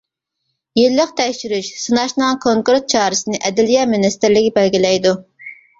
يىللىق 0.79 1.13
تەكشۈرۈش، 1.19 1.69
سىناشنىڭ 1.83 2.41
كونكرېت 2.47 2.91
چارىسىنى 2.97 3.45
ئەدلىيە 3.47 3.89
مىنىستىرلىقى 3.95 4.55
بەلگىلەيدۇ. 4.59 5.19